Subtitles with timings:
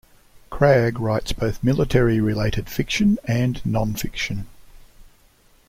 [0.51, 4.47] Cragg writes both military-related fiction and non-fiction.